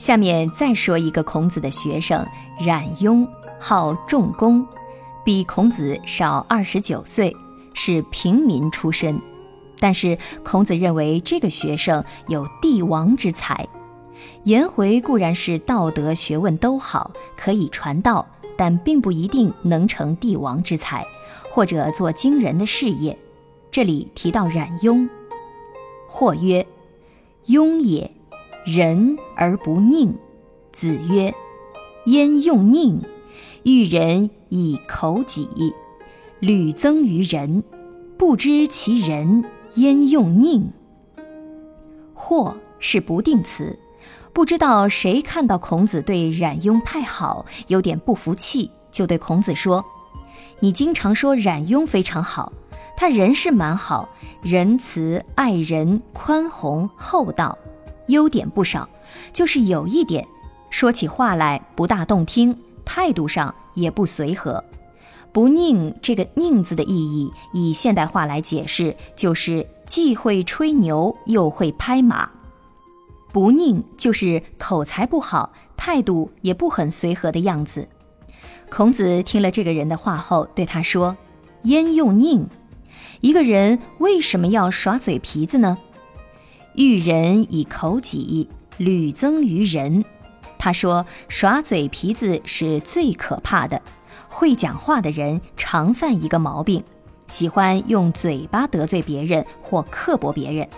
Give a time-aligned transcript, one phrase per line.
[0.00, 2.26] 下面再说一个孔子的学生
[2.58, 4.66] 冉雍，号仲弓，
[5.22, 7.36] 比孔子少二十九岁，
[7.74, 9.20] 是平民出身。
[9.78, 13.68] 但是孔子认为这个学生有帝王之才。
[14.44, 21.04] 颜回固然是道德学问都好，可以传道，但并不一定能成帝王之才，
[21.52, 23.14] 或者做惊人的事业。
[23.70, 25.06] 这里提到冉雍，
[26.08, 26.66] 或曰
[27.44, 28.10] ：“雍也。”
[28.64, 30.12] 仁而不佞。
[30.72, 31.34] 子曰
[32.06, 33.00] ：“焉用佞？
[33.64, 35.48] 欲人以口己，
[36.38, 37.62] 屡增于人，
[38.16, 39.44] 不知其人，
[39.74, 40.62] 焉用佞？”
[42.14, 43.78] 或是不定词，
[44.32, 49.84] 不知道谁看到孔子对冉雍太好，有点不服气，就对孔子说
[50.60, 52.52] ：“你经常说冉雍非常好，
[52.96, 54.08] 他人是蛮好，
[54.40, 57.58] 仁慈、爱人、宽宏、厚道。”
[58.10, 58.88] 优点不少，
[59.32, 60.26] 就是有一点，
[60.68, 64.62] 说起话来不大动听，态度上也不随和。
[65.32, 72.28] 不佞这个佞字的意义，以现代话来解释，就是既会吹牛又会拍马。
[73.32, 77.88] 不佞就是口才不好，态度也不很随和的样子。
[78.68, 81.16] 孔子听了这个人的话后，对他说
[81.62, 82.46] ：“焉用佞？
[83.20, 85.78] 一个人为什么要耍嘴皮子呢？”
[86.74, 90.04] 遇人以口己，屡增于人。
[90.58, 93.80] 他说：“耍嘴皮子是最可怕的。
[94.28, 96.84] 会讲话的人常犯一个毛病，
[97.26, 100.68] 喜欢用嘴巴得罪别人或刻薄别人。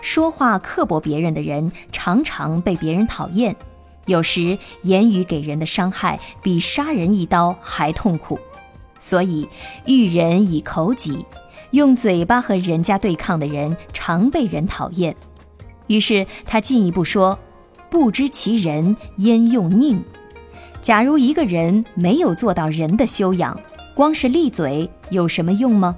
[0.00, 3.54] 说话刻薄别人的人，常常被别人讨厌。
[4.06, 8.38] 有时言语给人的伤害比杀人一刀还痛苦。
[8.98, 9.48] 所以，
[9.86, 11.24] 遇人以口己。”
[11.72, 15.14] 用嘴巴和人家对抗的人，常被人讨厌。
[15.86, 17.38] 于是他进一步说
[17.90, 19.98] ：“不知其人，焉用佞？
[20.82, 23.58] 假如一个人没有做到人的修养，
[23.94, 25.96] 光是利嘴有什么用吗？”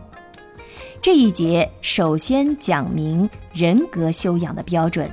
[1.00, 5.10] 这一节首先讲明人格修养的标准，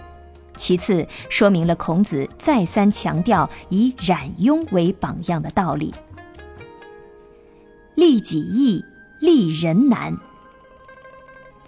[0.56, 5.94] 其次说明了孔子再三强调以冉雍为榜样的道理。
[7.96, 8.84] 利己易，
[9.20, 10.16] 利人难。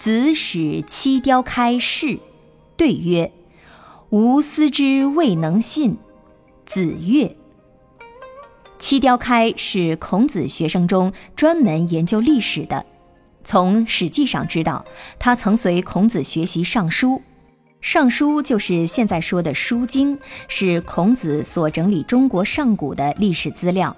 [0.02, 2.18] 子使七雕开示，
[2.76, 3.32] 对曰
[4.10, 5.96] ：“吾思之未能信。”
[6.66, 7.36] 子曰
[8.80, 12.84] ：“七雕开是孔子学生中专门研究历史的。
[13.44, 14.84] 从《史记》上知道，
[15.20, 17.10] 他曾随孔子学习《尚书》。
[17.80, 23.96] 《尚书》就是现在说的《书经》，是孔子所整理中国上古的历史资料。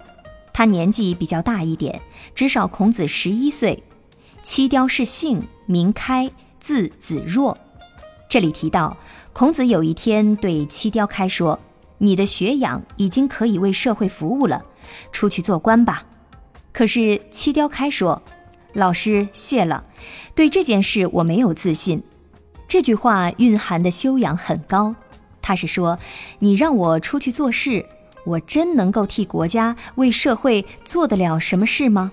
[0.51, 2.01] 他年纪比较大一点，
[2.35, 3.81] 至少孔子十一岁。
[4.41, 5.41] 七雕是姓。
[5.65, 7.57] 名开，字子若。
[8.29, 8.97] 这里提到，
[9.31, 11.59] 孔子有一天对七雕开说
[11.99, 14.63] ：“你的学养已经可以为社会服务了，
[15.11, 16.03] 出去做官吧。”
[16.73, 18.21] 可是七雕开说
[18.73, 19.85] ：“老师谢了，
[20.33, 22.01] 对这件事我没有自信。”
[22.67, 24.95] 这句话蕴含的修养很高，
[25.41, 25.99] 他是说
[26.39, 27.85] ：“你让我出去做事，
[28.25, 32.11] 我真能够替国家为社会做得了什么事吗？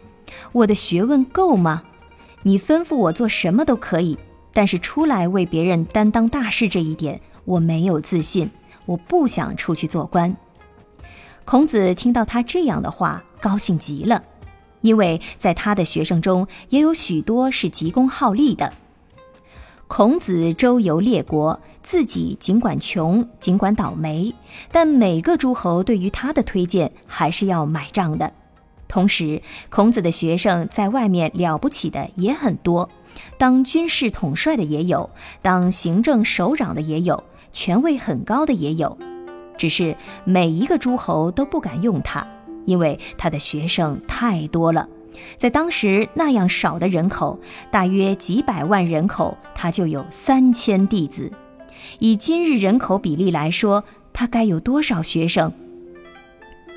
[0.52, 1.84] 我的学问够吗？”
[2.42, 4.18] 你吩咐我做什么都可以，
[4.52, 8.50] 但是出来为别人担当大事这一点，我没有自信，
[8.86, 10.34] 我不想出去做官。
[11.44, 14.22] 孔子听到他这样的话，高兴极了，
[14.80, 18.72] 因为在他的学生中也有许多是急功好利的。
[19.86, 24.32] 孔子周游列国，自己尽管穷，尽管倒霉，
[24.70, 28.32] 但每个诸侯对于他的推荐还是要买账的。
[28.90, 32.90] 同时，孔子的学生在外面了不起的也很多，
[33.38, 35.08] 当军事统帅的也有，
[35.40, 37.22] 当行政首长的也有，
[37.52, 38.98] 权位很高的也有。
[39.56, 42.26] 只是每一个诸侯都不敢用他，
[42.64, 44.88] 因为他的学生太多了。
[45.36, 47.38] 在当时那样少的人口，
[47.70, 51.30] 大约几百万人口，他就有三千弟子。
[52.00, 55.52] 以今日人口比例来说，他该有多少学生？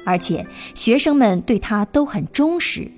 [0.05, 0.45] 而且
[0.75, 2.89] 学生们对他都很忠实，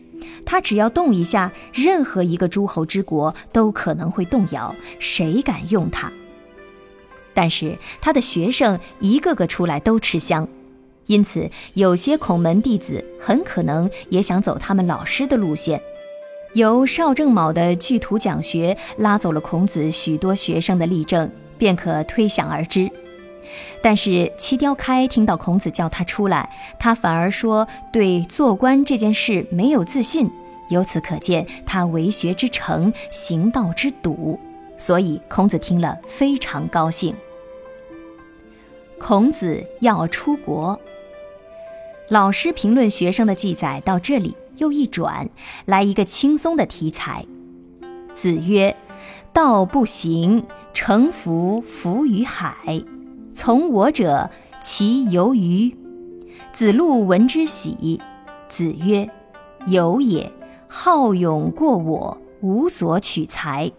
[0.45, 6.11] 他只要动一下，任何一个诸侯之国都可能会动摇，谁敢用他？
[7.33, 10.47] 但是他的学生一个个出来都吃香，
[11.07, 15.81] 因此有些孔门弟子很可能也想走他们老师的路线。
[16.53, 22.89] 由邵正卯的巨图讲学拉走了孔子许多学生的例证，便可推想而知。
[23.81, 26.49] 但是戚雕开听到孔子叫他出来，
[26.79, 30.29] 他反而说对做官这件事没有自信。
[30.69, 34.39] 由此可见，他为学之诚，行道之笃。
[34.77, 37.15] 所以孔子听了非常高兴。
[38.97, 40.79] 孔子要出国，
[42.09, 45.29] 老师评论学生的记载到这里又一转，
[45.65, 47.25] 来一个轻松的题材。
[48.13, 48.75] 子曰
[49.31, 52.83] ：“道不行，乘浮浮于海。
[53.35, 54.29] 从我者，
[54.61, 55.75] 其由于？”
[56.53, 57.99] 子路闻之喜。
[58.47, 59.09] 子曰
[59.67, 60.31] ：“有也。
[60.69, 63.69] 好勇过我，无所取材。”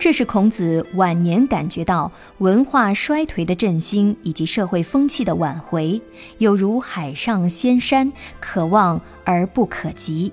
[0.00, 6.00] 这是孔子晚年感觉到文化衰颓的振兴以及社会风气的挽回，
[6.38, 10.32] 有如海上仙山，可望而不可及。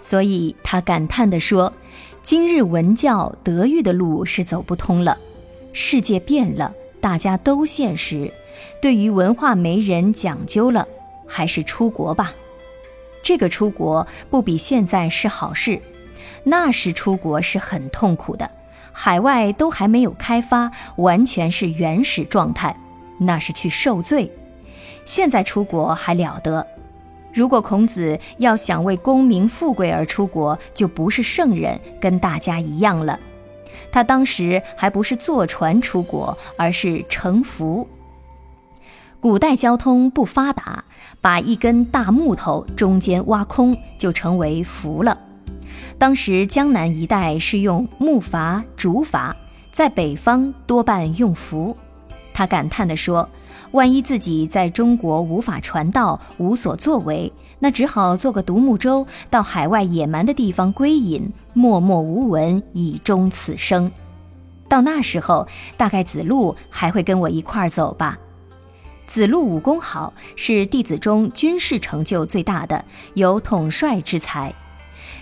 [0.00, 1.72] 所以他感叹地说
[2.22, 5.18] ：“今日文教德育的路是走不通了，
[5.72, 6.72] 世界变了，
[7.06, 8.32] 大家都现实，
[8.82, 10.88] 对于文化没人讲究了，
[11.24, 12.32] 还是出国吧。
[13.22, 15.80] 这个出国不比现在是好事，
[16.42, 18.50] 那时出国是很痛苦的。”
[18.90, 22.76] 海外都还没有开发，完全是原始状态，
[23.20, 24.28] 那是去受罪。
[25.04, 26.66] 现在出国还了得？
[27.32, 33.16] 如果孔子要想为功名富贵而出国，就不是圣人，跟大家一样了。
[33.96, 37.88] 他当时还不是坐船出国，而是乘浮。
[39.20, 40.84] 古代交通不发达，
[41.22, 45.18] 把一根大木头中间挖空，就成为浮了。
[45.96, 49.32] 当时江南一带是用木筏、竹筏，
[49.72, 51.74] 在北方多半用浮。
[52.34, 53.26] 他感叹地说
[53.72, 63.90] ：“万一自己在中国无法传道，无所作为，那只好做个独木舟，到海外野蛮的地方归隐，默默无闻，以终此生。
[64.68, 68.18] 到那时候，大概子路还会跟我一块儿走吧。
[69.06, 74.52] 子路武功好，是弟子中军事成就最大的，有统帅之才。”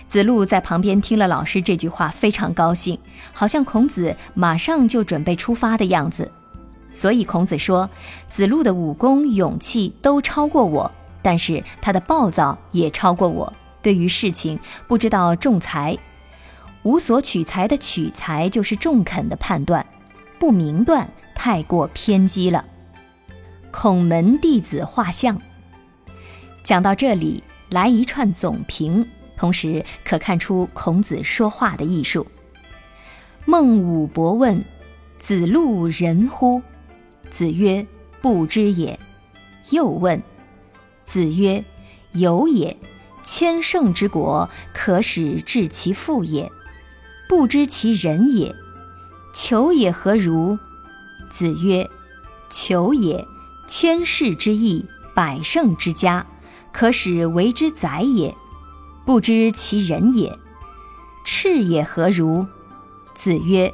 [0.07, 2.97] 子路在旁边听了老师这句话，非常高兴，
[3.31, 6.31] 好像孔子马上就准备出发的样子。
[6.91, 7.89] 所以孔子说，
[8.29, 10.91] 子路的武功、勇气都超过我，
[11.25, 13.51] 但是他的暴躁也超过我。
[13.81, 15.97] 对于事情不知道仲裁，
[16.83, 19.83] 无所取材的取材就是中肯的判断，
[20.37, 22.63] 不明断太过偏激了。
[23.71, 25.41] 孔门弟子画像，
[26.63, 29.03] 讲到这里，来一串总评。
[29.35, 32.25] 同时可看出孔子说话的艺术。
[33.45, 34.63] 孟武伯问
[35.17, 36.61] ：“子路仁乎？”
[37.31, 37.83] 子曰
[38.21, 38.97] ：“不知也。”
[39.71, 40.21] 又问
[41.05, 41.63] ：“子曰：
[42.13, 42.77] 有也。
[43.23, 46.51] 千乘之国，可使治其父也，
[47.27, 48.55] 不知其人也。
[49.33, 50.59] 求也何如？”
[51.29, 51.89] 子曰
[52.49, 53.25] ：“求也。
[53.67, 54.85] 千世之义，
[55.15, 56.27] 百乘之家，
[56.71, 58.35] 可使为之宰也。”
[59.05, 60.37] 不知其人也，
[61.23, 62.45] 赤也何如？
[63.13, 63.73] 子曰：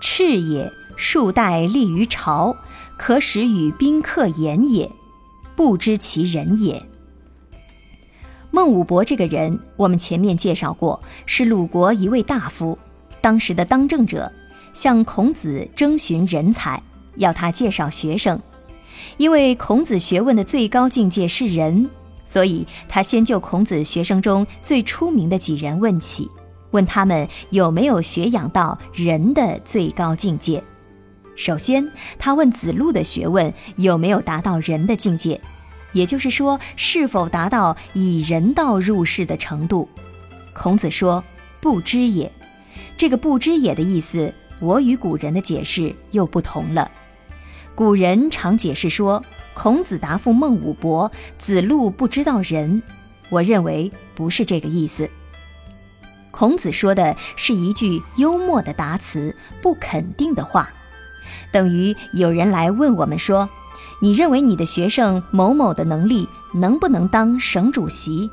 [0.00, 2.56] 赤也，数代立于朝，
[2.96, 4.90] 可使与宾客言也。
[5.56, 6.82] 不知其人也。
[8.50, 12.78] 孟武伯这个人，我们前面介绍过，是鲁国一位大夫，
[13.20, 14.30] 当时的当政者
[14.72, 16.82] 向孔子征询人才，
[17.16, 18.40] 要他介绍学生，
[19.18, 21.88] 因为孔子学问的最高境界是仁。
[22.24, 26.30] 所以他先就孔子学生中最出名的几人问起，
[26.70, 30.62] 问他们有没有学养到仁的最高境界。
[31.40, 35.40] 首先，他问子路的学问有没有达到人的境界，
[35.94, 39.88] 也就是说，是否达到以人道入世的程度。
[40.52, 41.24] 孔子说
[41.58, 42.30] ：“不知也。”
[42.94, 46.90] 这个“不知也”的意思，我与古人的解释又不同了。
[47.74, 49.24] 古人常解释说。
[49.52, 52.82] 孔子答复孟武伯：“子路不知道人。”
[53.30, 55.08] 我认为不是这个意思。
[56.30, 60.70] 孔子说的是一句幽默的答词，不肯定的话，
[61.52, 63.48] 等于有人来问我们说
[64.00, 68.30] ：“你认为你的学生某某的能力能不能当省主席？”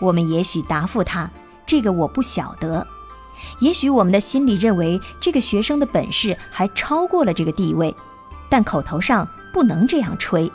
[0.00, 1.30] 我们也许答复他
[1.66, 2.86] ：“这个我不晓得。”
[3.60, 7.94] 也许我们的心里认为这个学生的本事还超过了这个地位，
[8.48, 9.28] 但口头上。
[9.52, 10.50] 不能这样吹。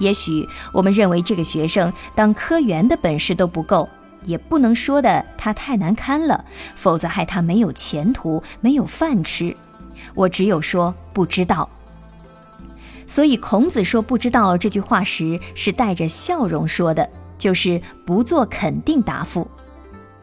[0.00, 3.88] 也许我们认为这个学生当科员的本事都不够，
[4.24, 6.44] 也不能说的他太难堪了，
[6.74, 9.56] 否则害他没有前途、没有饭吃。
[10.14, 11.68] 我只有说不知道。
[13.06, 19.48] 所以孔子说“不知道”这句话时是带着笑容说的，就是不做肯定答复。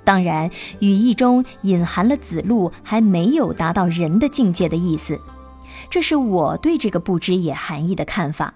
[0.06, 5.20] 当然，语意中隐含了子路还没有达到人的境界的意思。
[5.90, 8.54] 这是我对这个不知也含义的看法。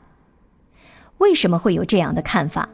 [1.18, 2.70] 为什么会有这样的看法？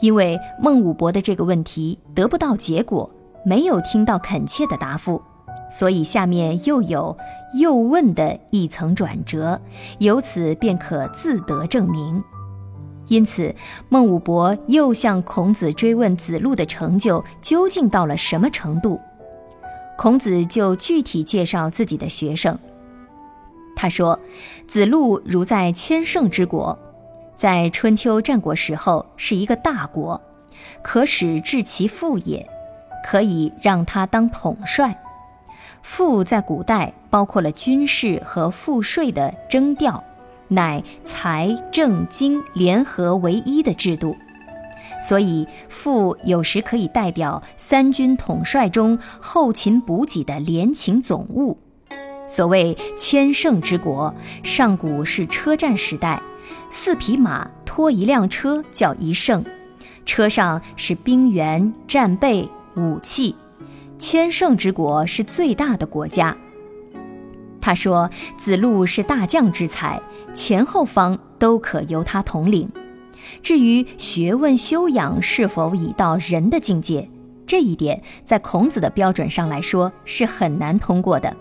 [0.00, 3.10] 因为孟武伯的这个问题得不到结果，
[3.44, 5.22] 没有听到恳切的答复，
[5.70, 7.16] 所以下面又有
[7.58, 9.60] 又问的一层转折，
[9.98, 12.22] 由此便可自得证明。
[13.08, 13.54] 因此，
[13.88, 19.00] 孟武伯又向孔子追问子路的成就究竟到了什么程度。
[19.96, 22.58] 孔子就具体介绍自己的学生。
[23.76, 24.18] 他说
[24.66, 26.76] ：“子路如在千乘之国，
[27.34, 30.20] 在春秋战国时候是一个大国，
[30.82, 32.44] 可使治其父也，
[33.04, 34.98] 可以让他当统帅。
[35.88, 40.02] 赋在古代包括了军事和赋税的征调。”
[40.48, 44.16] 乃财政经联合为一的制度，
[45.00, 51.58] 所以赋有时可以代表三军统帅中后勤补给的联勤总务。
[52.28, 54.14] 所谓千乘之国，
[54.44, 56.20] 上古是车战时代，
[56.70, 59.44] 四匹马拖一辆车叫一乘，
[60.04, 63.34] 车上是兵员、战备、武器。
[63.98, 66.36] 千乘之国是最大的国家。
[67.60, 70.00] 他说：“子路是大将之才，
[70.32, 72.70] 前后方都可由他统领。
[73.42, 77.08] 至于学问修养是否已到人的境界，
[77.46, 81.36] 这一点在孔子的标准上来说是很难通过的。”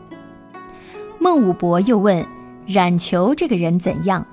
[1.20, 2.26] 孟武伯又问
[2.66, 4.26] ：“冉求这个人怎样？”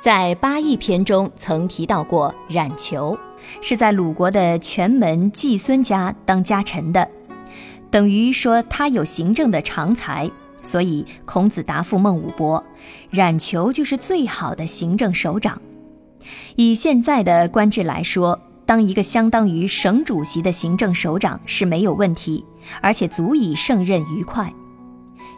[0.00, 3.18] 在八佾篇中曾提到过，冉求
[3.60, 7.08] 是在鲁国的权门季孙家当家臣的，
[7.94, 10.28] 等于说他有行政的长才。
[10.64, 12.64] 所以，孔子答复孟武伯
[13.12, 15.62] ：“冉求就是最好的行政首长。
[16.56, 22.44] 以现在的官制来说，当一个相当于省主席的行政首长是没有问题，
[22.80, 24.52] 而且足以胜任愉快。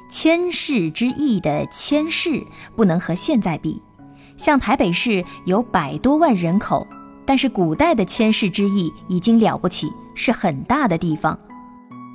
[0.09, 2.43] 千世之邑的千世
[2.75, 3.83] 不能和现在比，
[4.39, 6.87] 像台北市有百多万人口，
[7.27, 11.39] 但是古代的千世之邑已经了不起，是很大的地方。”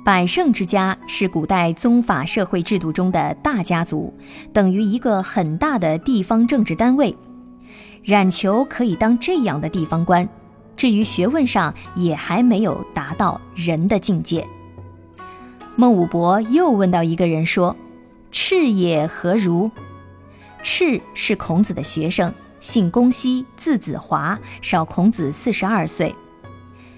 [0.04, 4.12] 百胜之家是古代宗法社会制度中的大家族，
[4.52, 7.16] 等于一个很大的地方政治单位。
[8.02, 10.28] 冉求可以当这样的地方官，
[10.76, 14.44] 至于学问上也还没有达到人的境界。
[15.76, 17.76] 孟武伯又问到一个人说
[18.32, 19.70] ：“赤也何如？”
[20.64, 26.12] 赤是孔子的学生，姓公西，字子华，少孔子四十二岁。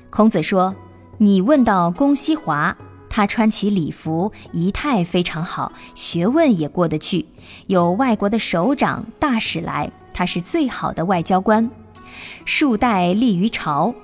[0.09, 0.75] 孔子说
[1.19, 2.75] ：“你问到公西华。”
[3.15, 7.25] 他穿起礼服，仪态非常好，学问也过得去。
[7.69, 11.71] 有外国的首长、大使来，他是最好的外交官。
[12.45, 13.95] 束带立于朝，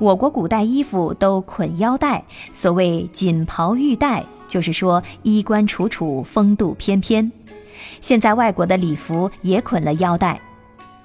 [0.00, 7.30] 我国古代衣服都捆腰带，所谓锦袍玉带，就是说衣冠楚楚，风度翩翩。
[8.00, 10.40] 现在外国的礼服也捆了腰带，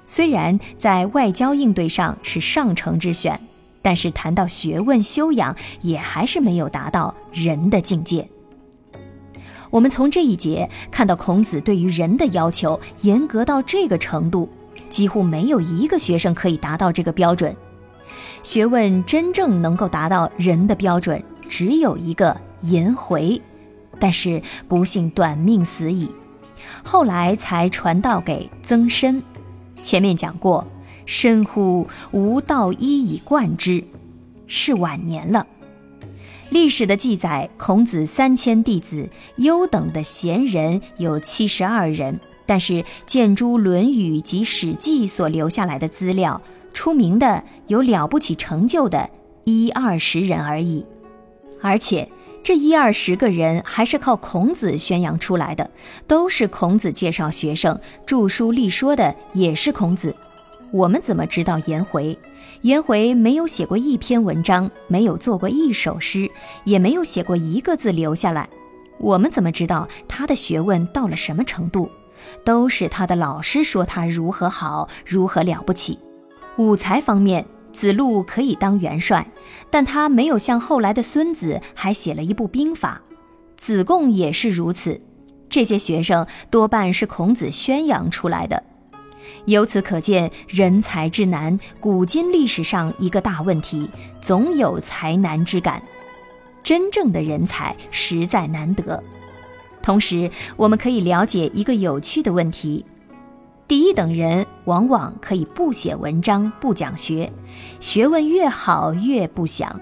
[0.04, 3.40] 虽然在外交应对上是上乘之选。
[3.82, 8.26] 但是谈到学问修养，也还是没有达到人的境界。
[9.70, 14.48] 我们从这一节看到，孔子对于人的要求严格到这个程度，
[14.88, 17.54] 几乎没有一个学生可以达到这个标准。
[18.42, 23.40] 学问真正能够达到人的标准，只有一个颜回，
[23.98, 26.10] 但是不幸短命死矣。
[26.84, 29.22] 后来才传道给曾参。
[29.82, 30.66] 前面讲过。
[31.06, 33.84] 深乎吾道一以贯之，
[34.46, 35.46] 是晚年了。
[36.50, 46.42] 历史的记载，孔子三千弟子，优等的贤人有七十二人，但是见诸《论语》及《史记》所留下来的资料，
[46.74, 49.08] 出名的有了不起成就的
[49.44, 50.84] 一二十人而已。
[51.62, 52.06] 而且
[52.42, 55.70] 这一二十个人还是靠孔子宣扬出来的，
[56.06, 60.14] 都是孔子介绍学生、著书立说的，也是孔子。
[60.72, 62.18] 我们怎么知道颜回？
[62.62, 66.30] 颜回没有写过一篇文章，没有做过一首诗，
[66.64, 68.48] 也没有写过一个字留下来。
[68.98, 71.90] 我们怎么知道他的学问到了什么程度？
[72.42, 75.98] 都是他的老师说他如何好，如何了不起。
[76.56, 79.30] 武才方面，子路可以当元帅，
[79.70, 83.02] 但他没有像后来的孙子还写了一部兵法。
[83.58, 84.98] 子贡也是如此。
[85.50, 88.62] 这些学生多半是孔子宣扬出来的。
[89.46, 93.88] 由此可见，人才之难，古今历史上一个大问题，
[94.20, 95.82] 总有才难之感。
[96.62, 99.02] 真正的人才实在难得。
[99.82, 102.84] 同时，我们可以了解一个有趣的问题：
[103.66, 107.32] 第一等人往往可以不写文章、不讲学，
[107.80, 109.80] 学问越好越不想。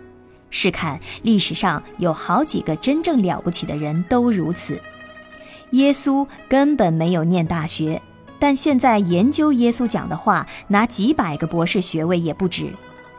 [0.48, 4.80] 试看历史上有好几个真正了不起的人都如此。
[5.72, 8.00] 耶稣根本没有念大学，
[8.40, 12.72] 但现在研究耶稣讲的话，拿几百个博士学位也不止。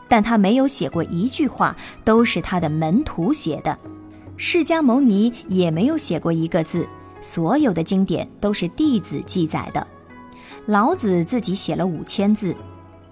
[0.10, 1.74] 但他没有写过一句话，
[2.04, 3.78] 都是他的门徒写的。
[4.36, 6.86] 释迦牟尼也没有写过一个字，
[7.22, 9.88] 所有的经典都是弟子记载的。
[10.66, 12.54] 老子自己写了五千字，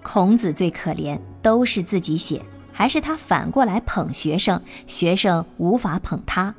[0.02, 6.54] 孔子最可怜，都是自己写，还是他反过来捧学生，学生无法捧他。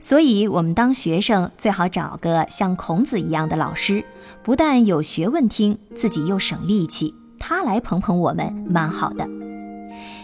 [0.00, 4.04] 所以，我们当学生最好找个像孔子一样的老师，
[4.46, 9.28] 不但有学问听，自己又省力气，他来捧捧我们，蛮好的。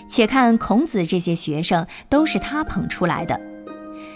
[0.09, 3.41] 且看孔子这些学生都是他捧出来的，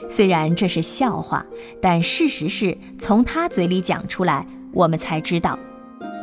[0.08, 1.44] 虽然这是笑话，
[1.82, 4.46] 但事实是从他嘴里讲出来。
[4.72, 5.58] 我们才知道，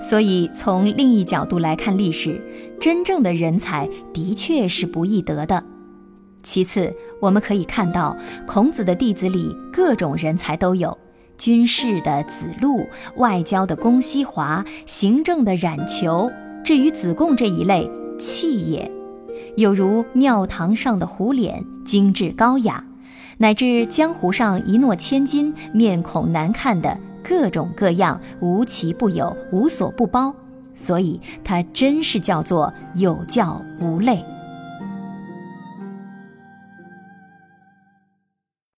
[0.01, 2.41] 所以从另一角度来看历史，
[2.79, 5.61] 真正的人才的确是不易得的。
[6.41, 8.15] 其次，我们可以看到
[8.47, 10.97] 孔子的弟子里各种人才都有：
[11.43, 16.31] 军事的子路，外交的公西华，行政的冉求。
[16.63, 18.89] 至于子贡这一类，气也，
[19.57, 22.85] 有如庙堂上的虎脸，精致高雅，
[23.39, 26.97] 乃至江湖上一诺千金，面孔难看的。
[27.21, 30.33] 各种各样，无奇不有，无所不包，
[30.73, 34.23] 所以它真是叫做有教无类。